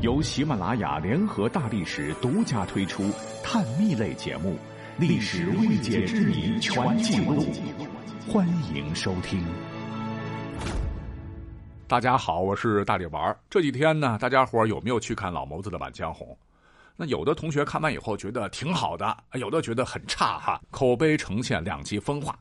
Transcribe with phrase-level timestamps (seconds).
[0.00, 3.10] 由喜马拉雅联合大历史独家推出
[3.44, 4.52] 探秘类节目
[4.98, 7.44] 《历史未解之谜全记录》，
[8.32, 9.44] 欢迎收听。
[11.86, 13.36] 大家好，我是大力丸。
[13.50, 16.26] 这几天呢，大家伙有没有去看老谋子的《满江红》？
[16.96, 22.38] 那有的同学看完以后觉得挺好的，有的觉得很差哈，口碑呈现两极分化。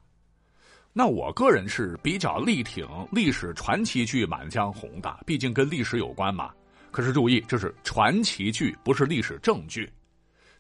[0.94, 6.52] 那我个人是比较力挺历史传奇剧《满江红》的，毕竟跟历史有关嘛。
[6.92, 9.92] 可是注意，这是传奇剧，不是历史正剧。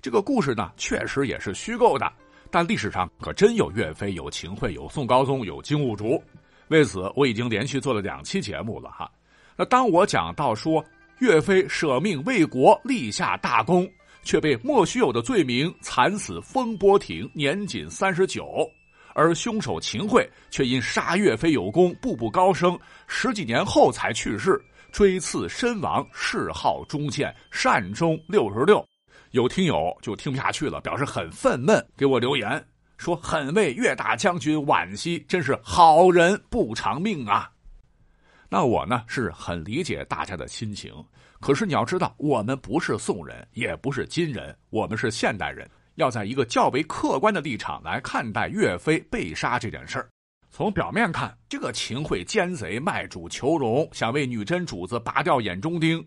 [0.01, 2.11] 这个故事呢，确实也是虚构的，
[2.49, 6.23] 但历史上可真有岳飞，有秦桧，有宋高宗，有金兀术。
[6.69, 9.11] 为此，我已经连续做了两期节目了哈。
[9.57, 10.83] 那当我讲到说
[11.19, 13.89] 岳飞舍命为国，立下大功，
[14.23, 18.69] 却被莫须有的罪名惨死风波亭，年仅三十九。
[19.15, 24.61] 而凶手秦桧却因杀岳飞有功，步步高升，十几年后才去世，
[24.91, 28.85] 追赐身亡，谥号忠谏，善终六十六。
[29.31, 32.63] 有听友就听不下去了，表示很愤懑，给我留言
[32.97, 37.49] 说：“很为岳大将军惋惜，真是好人不长命啊。”
[38.49, 40.91] 那我呢是很理解大家的心情，
[41.39, 45.69] 可是你要知道，我们不是宋人，也不是金人，我们是现代人。
[45.95, 50.09] 要在一个较为客观的立场来看待岳飞被杀这件事儿。
[50.51, 56.05] 从表面看，这个秦桧奸贼卖主求荣，想为女真主子拔掉眼中钉。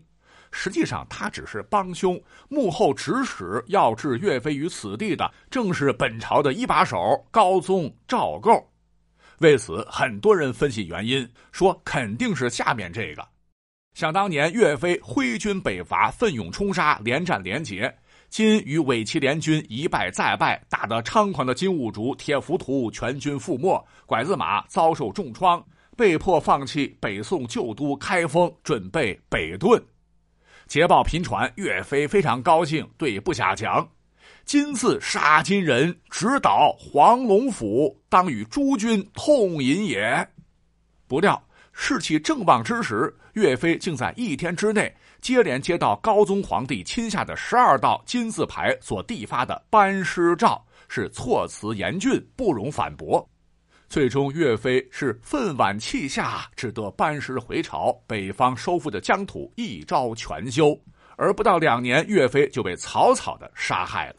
[0.51, 8.51] 实际上，他只是帮凶，幕后指使要置岳飞于死地的，正是本朝的一把手高宗赵构。
[9.39, 13.27] 为此，很多人分析原因，说肯定是下面这个：
[13.95, 17.91] 想当年岳飞挥军北伐，奋勇冲杀，连战连捷。
[18.33, 25.63] 今与伪齐联军一败再败，打得猖狂的金兀术、铁浮屠全军覆没，拐子马遭受重创，
[25.95, 29.79] 被迫放弃北宋旧都开封，准备北遁。
[30.65, 33.87] 捷报频传，岳飞非常高兴，对部下讲
[34.45, 40.27] ：“今次杀金人，直捣黄龙府，当与诸军痛饮也。”
[41.07, 41.39] 不料
[41.73, 44.95] 士气正旺之时，岳飞竟在一天之内。
[45.19, 53.25] 接连接到高宗皇帝亲下的十二道金字牌所递发的班师诏，是措辞严峻，不容反驳。
[53.87, 57.93] 最终，岳飞是愤惋气下，只得班师回朝。
[58.05, 60.77] 北方收复的疆土一朝全休，
[61.15, 64.15] 而不到两年，岳飞就被草草的杀害了。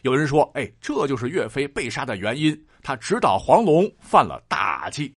[0.00, 5.12] 有人说：“哎，这就是岳飞被杀的原因，他直捣黄龙，犯了大忌。”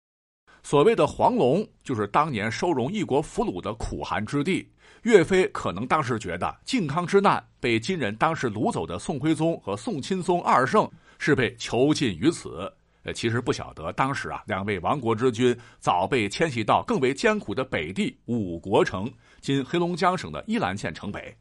[0.64, 4.66] 所谓的黄龙，就是当年收容异国俘虏的苦寒之地。
[5.02, 12.72] 岳飞可能当时觉得靖康之难被金人当时掳走的宋徽宗和宋钦宗二圣是被囚禁于此，
[13.02, 21.36] 呃，其实不晓得当时啊，两位亡国之君早被迁徙到更为艰苦的北地五国城（今黑龙江省的依兰县城北），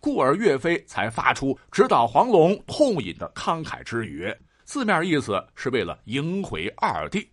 [0.00, 4.34] 故而岳飞才发出直捣黄龙、痛饮的慷慨之语，
[4.64, 7.28] 字面意思是为了迎回二弟。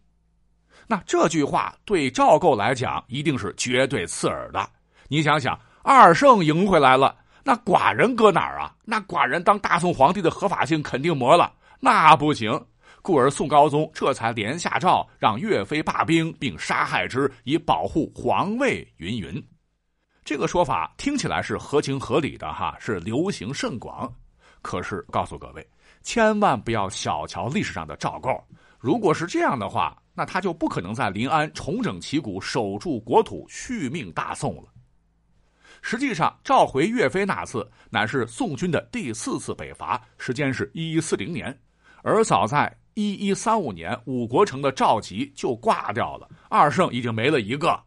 [0.93, 4.69] 那这句话对赵构来讲一定是绝对刺耳的。
[5.07, 8.75] 你想想，二圣迎回来了，那寡人搁哪儿啊？
[8.85, 12.63] 那寡人当大宋皇帝的合法性肯定没了，那不行。
[13.01, 18.87] 故而宋高宗这才连下诏，让岳飞罢兵，并杀害之，以保护皇位。
[18.97, 19.43] 云云，
[20.23, 24.13] 这个说法听起来是合情合理的哈，是流行甚广。
[24.61, 25.67] 可是告诉各位，
[26.03, 28.29] 千万不要小瞧历史上的赵构。
[28.83, 34.63] 如果是这样的话，那他就不可能在临安重整旗鼓，守住国土，续命大宋了。
[35.81, 41.57] 实际上，召回岳飞那次乃是宋军的第四次北伐，时间是一一四零年。
[42.01, 47.81] 而早在一一三五年，五国城的赵佶就挂掉了，二圣已经没了一个。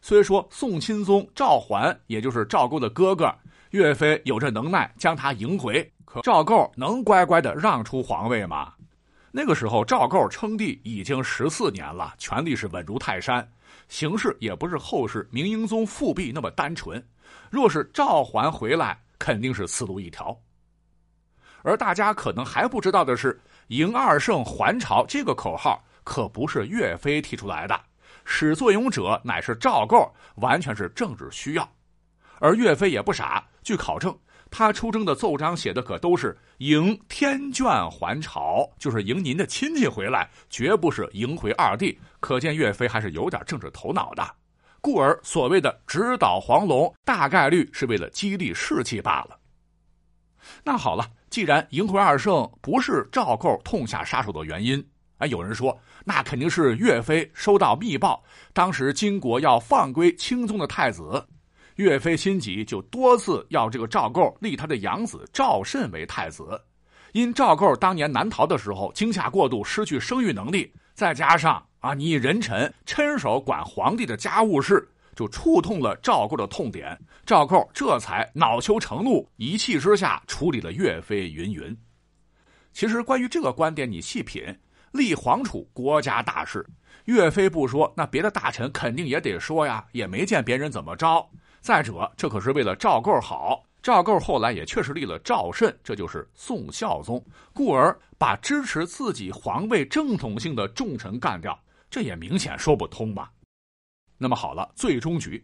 [0.00, 3.30] 虽说宋钦宗赵桓，也就是赵构的哥哥，
[3.72, 8.72] 岳飞有这能耐将他迎回，可赵构能乖乖的让出皇位吗？
[9.36, 13.44] 那个时候，赵构称帝已经十四年了，权力是稳如泰山，
[13.88, 17.04] 形势也不是后世明英宗复辟那么单纯。
[17.50, 20.40] 若是赵桓回来，肯定是死路一条。
[21.64, 23.36] 而大家可能还不知道的是
[23.74, 27.76] ，“迎二圣还朝”这个口号可不是岳飞提出来的，
[28.24, 31.68] 始作俑者乃是赵构，完全是政治需要。
[32.38, 34.16] 而岳飞也不傻，据考证，
[34.56, 41.98] 他出征的奏章写的可都是“迎天眷还朝”，就是迎您的亲戚回来，绝不是迎回二弟。
[42.20, 44.24] 可见岳飞还是有点政治头脑的。
[44.80, 49.36] 故而，所谓的直捣黄龙，大概率是为了激励士气罢了。
[50.62, 54.86] 那好了，既然迎回二圣不是赵构痛下杀手的原因，
[55.18, 58.22] 哎，有人说那肯定是岳飞收到密报，
[58.52, 61.26] 当时金国要放归钦宗的太子，
[61.76, 66.60] 岳飞心急，就多次要这个赵构立他的养子赵慎为太子。
[67.12, 76.98] 因赵构当年南逃的时候惊吓过度，失去生育能力，再加上啊，你人臣亲手管皇帝的家务事，就触痛了赵构的痛点。
[77.24, 81.28] 赵构这才恼羞成怒，一气之下处理了岳飞。
[81.28, 81.76] 云云。
[82.72, 84.44] 其实关于这个观点，你细品，
[84.90, 86.66] 立皇储国家大事，
[87.04, 91.24] 岳飞不说，那别的大臣肯定也得说呀，也没见别人怎么着。
[91.64, 93.64] 再者，这可是为了赵构好。
[93.82, 97.24] 赵构后来也确实立了赵慎，这就是宋孝宗，
[97.54, 101.58] 故而把支持自己皇位正统性的重臣干掉，
[101.88, 103.32] 这也明显说不通吧？
[104.18, 105.42] 那么好了，最终局，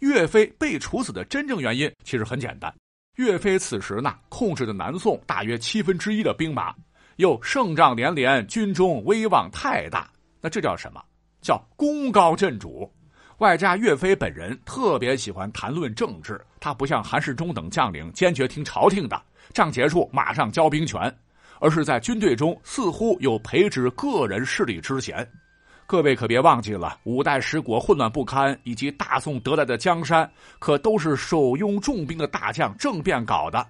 [0.00, 2.70] 岳飞被处死的真正原因其实很简单，
[3.16, 6.74] 岳飞此时呢控制的南宋大约七分之一的兵马，
[7.16, 10.12] 又胜仗连连，军中威望太大，
[10.42, 11.02] 那这叫什么？
[11.40, 12.92] 叫功高震主。
[13.38, 19.20] 外加岳飞本人特别喜欢谈论政治，他不像韩世忠等将领坚决听朝廷的，
[19.52, 21.12] 仗结束马上交兵权，
[21.58, 25.28] 而是在军队中似乎有培植个人势力之嫌。
[25.86, 33.66] 各位可别忘记了，五代十国混乱不堪，以及大宋得来的江山，可都是手拥重兵的大将政变搞的。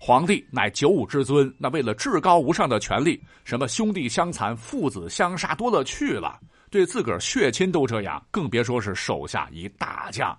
[0.00, 6.38] 皇帝乃九五之尊，那为了至高无上的权力，什么兄弟相残、父子相杀多了去了。
[6.70, 10.38] 对自个儿血亲都这样，更别说是手下一大将。